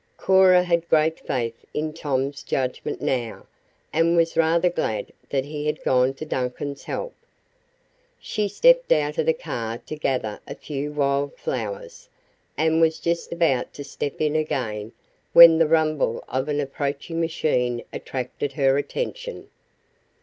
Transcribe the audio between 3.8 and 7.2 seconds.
and was rather glad that he had gone to Duncan's help.